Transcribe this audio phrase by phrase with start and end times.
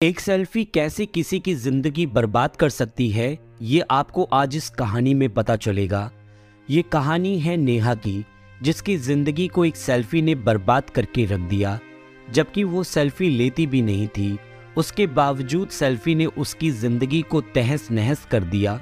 [0.00, 5.14] एक सेल्फी कैसे किसी की ज़िंदगी बर्बाद कर सकती है, ये आपको आज इस कहानी
[5.14, 6.10] में पता चलेगा।
[6.68, 8.24] ये कहानी है नेहा की,
[8.62, 11.78] जिसकी ज़िंदगी को एक सेल्फी ने बर्बाद करके रख दिया।
[12.30, 14.38] जबकि वो सेल्फी लेती भी नहीं थी,
[14.76, 18.80] उसके बावजूद सेल्फी ने उसकी ज़िंदगी को तहस नहस कर दिया।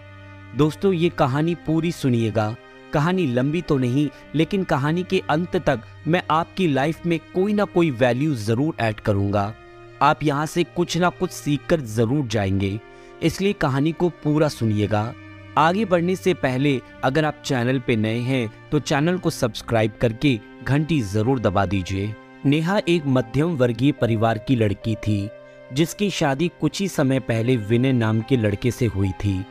[0.57, 2.55] दोस्तों, ये कहानी पूरी सुनिएगा।
[2.93, 7.65] कहानी लंबी तो नहीं, लेकिन कहानी के अंत तक मैं आपकी लाइफ में कोई ना
[7.65, 9.55] कोई वैल्यू ज़रूर ऐड करूँगा।
[10.03, 12.79] आप यहाँ से कुछ ना कुछ सीखकर ज़रूर जाएँगे।
[13.23, 15.13] इसलिए कहानी को पूरा सुनिएगा।
[15.59, 20.39] आगे बढ़ने से पहले अगर आप चैनल पे नए हैं तो चैनल को सब्सक्राइब करके
[20.65, 22.15] घंटी ज़रूर दबा दीजिए।
[22.47, 25.29] नेहा एक मध्यम वर्गीय परिवार की लड़की थी,
[25.73, 29.45] जिसकी शादी कुछ ही समय पहले विनय नाम के लड़के से हुई थी।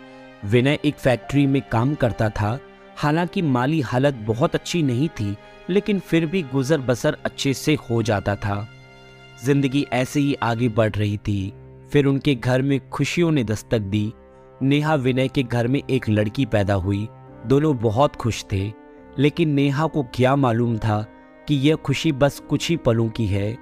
[0.45, 2.57] विनय एक फैक्ट्री में काम करता था।
[2.97, 5.35] हालाँकि माली हालत बहुत अच्छी नहीं थी,
[5.69, 8.67] लेकिन फिर भी गुजर बसर अच्छे से हो जाता था।
[9.43, 11.53] ज़िंदगी ऐसे ही आगे बढ़ रही थी।
[11.91, 14.13] फिर उनके घर में खुशियों ने दस्तक दी।
[14.61, 17.07] नेहा विनय के घर में एक लड़की पैदा हुई।
[17.45, 18.71] दोनों बहुत खुश थे।
[19.19, 21.05] लेकिन नेहा को क्या मालूम था
[21.47, 23.57] कि यह खुशी बस कुछ ही पलों की है।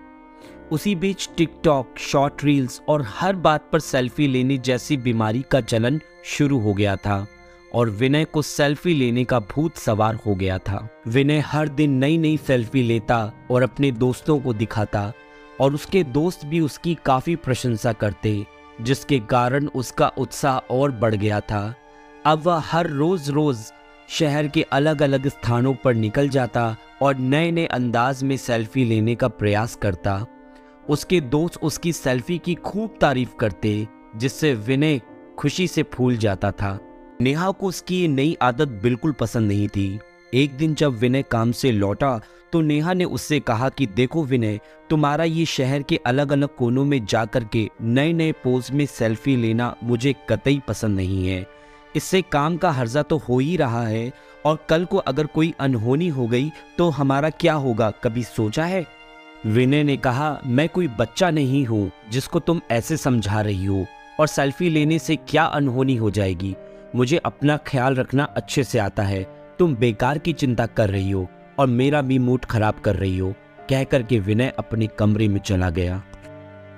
[0.72, 6.00] उसी बीच टिकटॉक, शॉर्ट रील्स और हर बात पर सेल्फी लेने जैसी बीमारी का चलन
[6.26, 7.28] शुरू हो गया था
[7.76, 12.18] और विनय को सेल्फी लेने का भूत सवार हो गया था। विनय हर दिन नई
[12.18, 15.12] नई सेल्फी लेता और अपने दोस्तों को दिखाता।
[15.64, 18.46] और उसके दोस्त भी उसकी काफ़ी प्रशंसा करते,
[18.82, 21.76] जिसके कारण उसका उत्साह और बढ़ गया था।
[22.26, 23.58] अब वह हर रोज रोज
[24.10, 29.16] शहर के अलग अलग स्थानों पर निकल जाता और नए नए अंदाज में सेल्फी लेने
[29.16, 30.26] का प्रयास करता।
[30.90, 35.02] उसके दोस्त उसकी सेल्फी की खूब तारीफ़ करते, जिससे विनय
[35.38, 36.80] खुशी से फूल जाता था।
[37.22, 40.00] नेहा को उसकी नई आदत बिल्कुल पसंद नहीं थी।
[40.34, 42.20] एक दिन जब विनय काम से लौटा
[42.54, 44.60] तो नेहा ने उससे कहा कि देखो विनय,
[44.90, 49.36] तुम्हारा ये शहर के अलग अलग कोनों में जाकर के नए नए पोज में सेल्फी
[49.36, 51.46] लेना मुझे कतई पसंद नहीं है।
[51.96, 54.12] इससे काम का हर्जा तो हो ही रहा है,
[54.46, 58.86] और कल को अगर कोई अनहोनी हो गई तो हमारा क्या होगा, कभी सोचा है?
[59.46, 63.86] विनय ने कहा, मैं कोई बच्चा नहीं हूँ, जिसको तुम ऐसे समझा रही हो,
[64.20, 66.56] और सेल्फी लेने से क्या अनहोनी हो जाएगी?
[66.96, 69.24] मुझे अपना ख्याल रखना अच्छे से आता है
[69.60, 71.28] तुम बेकार की चिंता कर रही हो
[71.60, 73.34] और मेरा भी मूड खराब कर रही हो
[73.70, 76.02] कह करके विनय अपने कमरे में चला गया।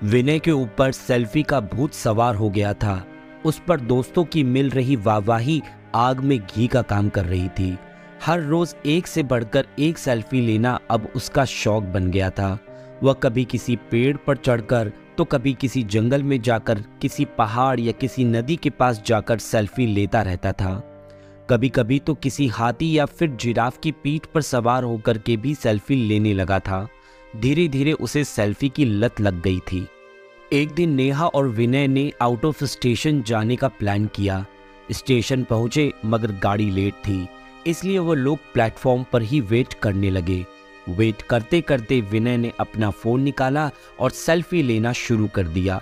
[0.04, 3.04] विनय के ऊपर सेल्फी का भूत सवार हो गया था।
[3.46, 5.62] उस पर दोस्तों की मिल रही वाहवाही
[5.96, 7.78] आग में घी का काम कर रही थी।
[8.26, 12.58] हर रोज एक से बढ़कर एक सेल्फी लेना अब उसका शौक बन गया था।
[13.04, 17.92] वह कभी किसी पेड़ पर चढ़कर तो कभी किसी जंगल में जाकर, किसी पहाड़ या
[17.92, 20.74] किसी नदी के पास जाकर सेल्फी लेता रहता था।
[21.50, 25.56] कभी कभी तो किसी हाथी या फिर जिराफ की पीठ पर सवार होकर के भी
[25.56, 26.88] सेल्फी लेने लगा था।
[27.36, 29.88] धीरे धीरे उसे सेल्फी की लत लग गई थी।
[30.54, 34.46] एक दिन नेहा और विनय ने आउट ऑफ़ स्टेशन जाने का प्लान किया।
[34.92, 37.28] स्टेशन पहुँचे, मगर गाड़ी लेट थी।
[37.68, 40.46] इसलिए वो लोग प्लेटफॉर्म पर ही वेट करने लगे।
[40.90, 45.82] वेट करते करते विनय ने अपना फ़ोन निकाला और सेल्फी लेना शुरू कर दिया।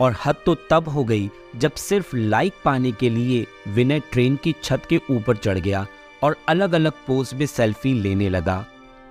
[0.00, 4.54] और हद तो तब हो गई जब सिर्फ़ लाइक पाने के लिए विनय ट्रेन की
[4.62, 5.86] छत के ऊपर चढ़ गया
[6.22, 8.64] और अलग अलग पोज में सेल्फी लेने लगा।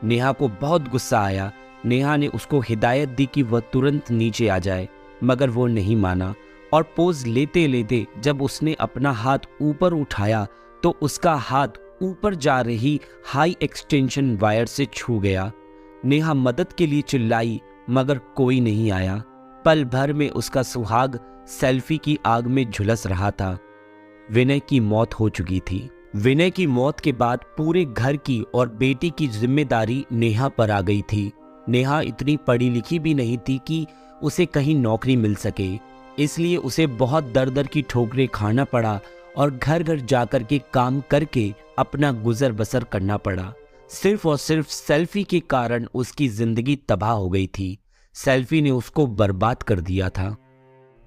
[0.04, 1.52] नेहा को बहुत गुस्सा आया।
[1.86, 4.88] नेहा ने उसको हिदायत दी कि वह तुरंत नीचे आ जाए,
[5.24, 6.34] मगर वो नहीं माना
[6.74, 10.46] और पोज लेते लेते जब उसने अपना हाथ ऊपर उठाया
[10.84, 15.52] तो उसका हाथ ऊपर जा रही हाई एक्सटेंशन वायर से छू गया।
[16.06, 17.60] नेहा मदद के लिए चिल्लाई,
[17.90, 19.22] मगर कोई नहीं आया।
[19.66, 23.58] पल भर में उसका सुहाग सेल्फी की आग में झुलस रहा था।
[24.32, 28.70] विनय की मौत हो चुकी थी। विनय की मौत के बाद पूरे घर की और
[28.70, 31.32] बेटी की ज़िम्मेदारी नेहा पर आ गई थी।
[31.70, 33.86] नेहा इतनी पढ़ी लिखी भी नहीं थी कि
[34.22, 35.70] उसे कहीं नौकरी मिल सके।
[36.20, 39.00] इसलिए उसे बहुत दर दर की ठोकरें खाना पड़ा
[39.38, 43.52] और घर घर जाकर के काम करके अपना गुजर बसर करना पड़ा।
[43.92, 47.78] सिर्फ़ और सिर्फ़ सेल्फी के कारण उसकी ज़िंदगी तबाह हो गई थी।
[48.16, 50.36] सेल्फी ने उसको बर्बाद कर दिया था।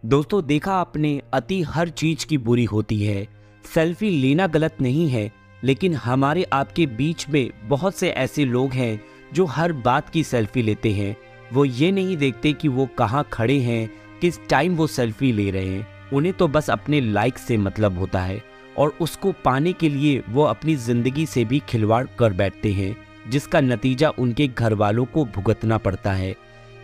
[0.03, 3.27] दोस्तों, देखा आपने, अति हर चीज़ की बुरी होती है।
[3.65, 5.31] सेल्फी लेना गलत नहीं है,
[5.65, 9.01] लेकिन हमारे आपके बीच में बहुत से ऐसे लोग हैं
[9.35, 11.17] जो हर बात की सेल्फी लेते हैं।
[11.53, 13.91] वो ये नहीं देखते कि वो कहाँ खड़े हैं,
[14.21, 18.21] किस टाइम वो सेल्फी ले रहे हैं। उन्हें तो बस अपने लाइक से मतलब होता
[18.21, 18.43] है
[18.79, 22.97] और उसको पाने के लिए वो अपनी ज़िंदगी से भी खिलवाड़ कर बैठते हैं,
[23.29, 26.35] जिसका नतीजा उनके घर वालों को भुगतना पड़ता है।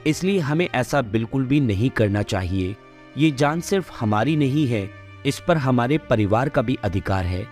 [0.06, 2.74] इसलिए हमें ऐसा बिल्कुल भी नहीं करना चाहिए।
[3.16, 4.88] ये जान सिर्फ़ हमारी नहीं है,
[5.26, 7.46] इस पर हमारे परिवार का भी अधिकार है।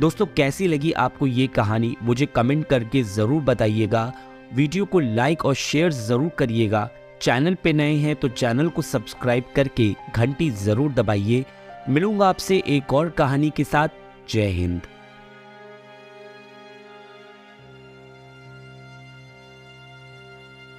[0.00, 1.96] दोस्तों, कैसी लगी आपको ये कहानी?
[2.02, 4.12] मुझे कमेंट करके ज़रूर बताइएगा।
[4.54, 6.88] वीडियो को लाइक और शेयर ज़रूर करिएगा।
[7.22, 11.44] चैनल पे नए हैं तो चैनल को सब्सक्राइब करके घंटी ज़रूर दबाइए।
[11.88, 13.88] मिलूँगा आपसे एक और कहानी के साथ।
[14.30, 14.80] जय हिंद।